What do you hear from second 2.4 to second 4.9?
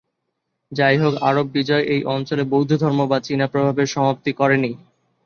বৌদ্ধধর্ম বা চীনা প্রভাবের সমাপ্তি করেনি।